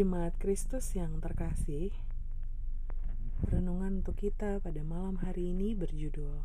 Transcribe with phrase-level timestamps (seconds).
[0.00, 1.92] Jemaat Kristus yang terkasih,
[3.44, 6.40] renungan untuk kita pada malam hari ini berjudul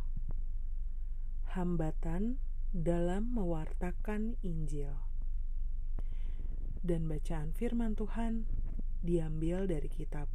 [1.56, 2.36] Hambatan
[2.76, 4.92] dalam Mewartakan Injil.
[6.84, 8.44] Dan bacaan firman Tuhan
[9.00, 10.28] diambil dari kitab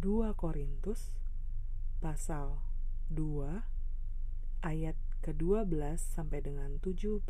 [0.00, 1.12] 2 Korintus
[2.00, 2.64] pasal
[3.12, 3.60] 2
[4.64, 7.28] ayat ke-12 sampai dengan 17.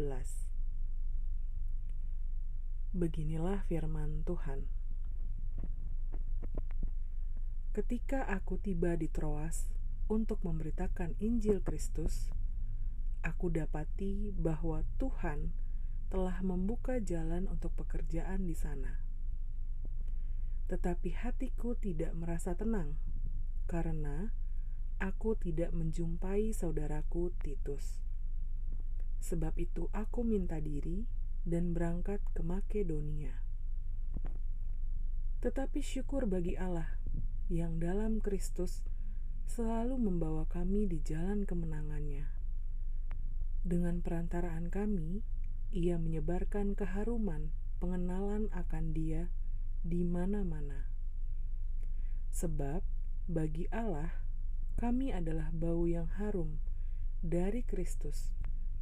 [2.94, 4.81] Beginilah firman Tuhan.
[7.72, 9.72] Ketika aku tiba di Troas
[10.12, 12.28] untuk memberitakan Injil Kristus,
[13.24, 15.56] aku dapati bahwa Tuhan
[16.12, 19.00] telah membuka jalan untuk pekerjaan di sana.
[20.68, 23.00] Tetapi hatiku tidak merasa tenang
[23.64, 24.36] karena
[25.00, 28.04] aku tidak menjumpai saudaraku Titus.
[29.24, 31.08] Sebab itu, aku minta diri
[31.48, 33.40] dan berangkat ke Makedonia.
[35.40, 37.01] Tetapi syukur bagi Allah
[37.52, 38.80] yang dalam Kristus
[39.44, 42.24] selalu membawa kami di jalan kemenangannya.
[43.60, 45.20] Dengan perantaraan kami,
[45.76, 49.28] ia menyebarkan keharuman pengenalan akan dia
[49.84, 50.88] di mana-mana.
[52.32, 52.80] Sebab
[53.28, 54.24] bagi Allah,
[54.80, 56.56] kami adalah bau yang harum
[57.20, 58.32] dari Kristus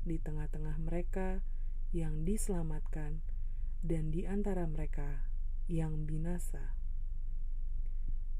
[0.07, 1.43] di tengah-tengah mereka
[1.91, 3.19] yang diselamatkan
[3.83, 5.27] dan di antara mereka
[5.67, 6.80] yang binasa.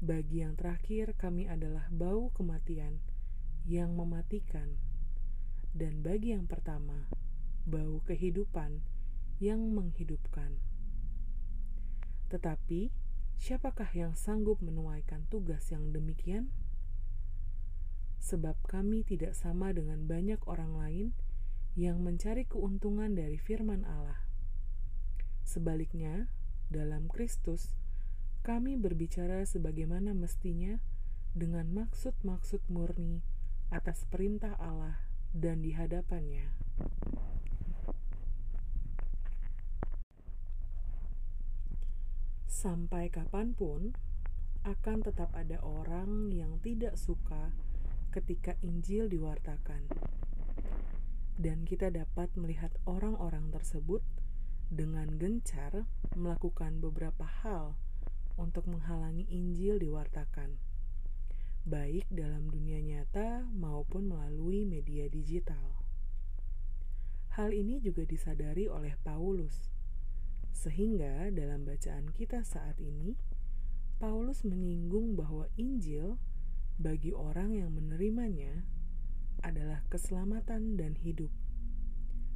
[0.01, 3.05] Bagi yang terakhir, kami adalah bau kematian
[3.69, 4.81] yang mematikan,
[5.77, 7.05] dan bagi yang pertama,
[7.69, 8.81] bau kehidupan
[9.37, 10.57] yang menghidupkan.
[12.33, 12.89] Tetapi,
[13.37, 16.49] siapakah yang sanggup menuaikan tugas yang demikian?
[18.25, 21.07] Sebab kami tidak sama dengan banyak orang lain
[21.77, 24.25] yang mencari keuntungan dari firman Allah.
[25.45, 26.25] Sebaliknya,
[26.73, 27.77] dalam Kristus,
[28.41, 30.81] kami berbicara sebagaimana mestinya
[31.37, 33.21] dengan maksud-maksud murni
[33.69, 34.97] atas perintah Allah
[35.31, 36.49] dan di hadapannya.
[42.49, 43.93] Sampai kapan pun,
[44.61, 47.53] akan tetap ada orang yang tidak suka
[48.13, 49.85] ketika Injil diwartakan.
[51.41, 54.05] Dan kita dapat melihat orang-orang tersebut
[54.69, 57.73] dengan gencar melakukan beberapa hal
[58.37, 60.59] untuk menghalangi Injil diwartakan,
[61.67, 65.81] baik dalam dunia nyata maupun melalui media digital.
[67.39, 69.71] Hal ini juga disadari oleh Paulus,
[70.51, 73.15] sehingga dalam bacaan kita saat ini,
[74.01, 76.19] Paulus menyinggung bahwa Injil
[76.81, 78.65] bagi orang yang menerimanya
[79.45, 81.29] adalah keselamatan dan hidup,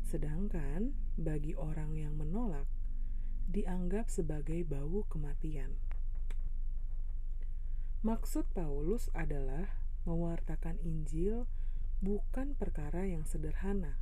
[0.05, 2.69] sedangkan bagi orang yang menolak
[3.49, 5.77] dianggap sebagai bau kematian.
[8.05, 11.49] Maksud Paulus adalah mewartakan Injil
[12.05, 13.97] bukan perkara yang sederhana.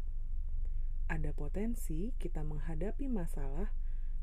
[1.08, 3.72] Ada potensi kita menghadapi masalah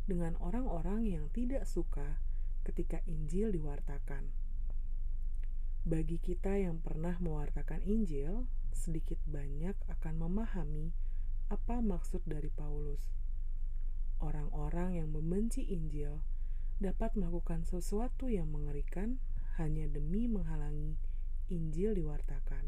[0.05, 2.21] dengan orang-orang yang tidak suka
[2.61, 4.29] ketika Injil diwartakan.
[5.89, 10.93] Bagi kita yang pernah mewartakan Injil, sedikit banyak akan memahami
[11.49, 13.17] apa maksud dari Paulus.
[14.21, 16.21] Orang-orang yang membenci Injil
[16.85, 19.17] dapat melakukan sesuatu yang mengerikan
[19.59, 20.95] hanya demi menghalangi
[21.51, 22.63] Injil diwartakan.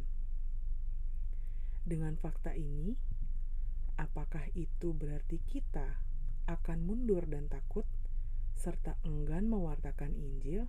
[1.86, 2.98] Dengan fakta ini,
[3.98, 6.02] apakah itu berarti kita
[6.50, 7.86] akan mundur dan takut
[8.58, 10.66] serta enggan mewartakan Injil?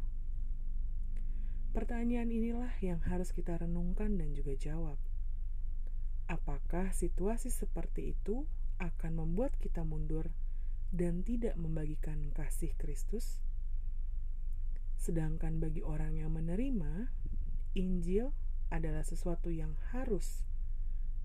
[1.73, 5.01] Pertanyaan inilah yang harus kita renungkan dan juga jawab.
[6.29, 8.45] Apakah situasi seperti itu
[8.77, 10.29] akan membuat kita mundur
[10.93, 13.41] dan tidak membagikan kasih Kristus?
[15.03, 17.11] Sedangkan bagi orang yang menerima,
[17.75, 18.31] Injil
[18.71, 20.47] adalah sesuatu yang harus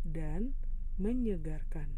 [0.02, 0.58] dan
[0.98, 1.94] menyegarkan.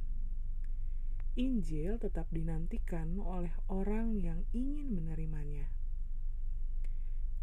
[1.41, 5.73] Injil tetap dinantikan oleh orang yang ingin menerimanya.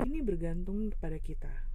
[0.06, 1.66] Ini bergantung kepada kita.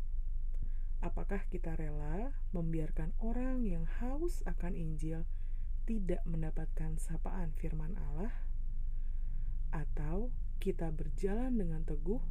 [1.02, 5.26] Apakah kita rela membiarkan orang yang haus akan Injil
[5.82, 8.30] tidak mendapatkan sapaan firman Allah,
[9.74, 10.30] atau
[10.62, 12.22] kita berjalan dengan teguh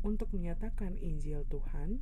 [0.00, 2.00] untuk menyatakan Injil Tuhan.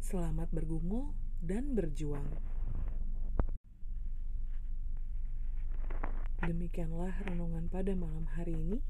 [0.00, 1.12] Selamat bergumul
[1.44, 2.24] dan berjuang.
[6.40, 8.80] Demikianlah renungan pada malam hari ini.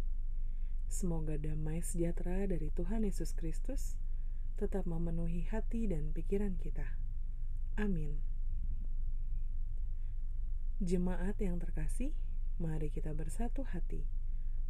[0.86, 3.98] Semoga damai sejahtera dari Tuhan Yesus Kristus
[4.54, 6.86] tetap memenuhi hati dan pikiran kita.
[7.74, 8.22] Amin.
[10.78, 12.14] Jemaat yang terkasih,
[12.62, 14.17] mari kita bersatu hati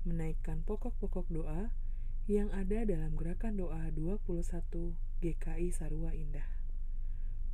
[0.07, 1.73] menaikkan pokok-pokok doa
[2.29, 6.47] yang ada dalam gerakan doa 21 GKI Sarua Indah.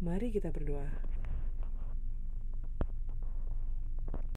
[0.02, 1.13] Mari kita berdoa.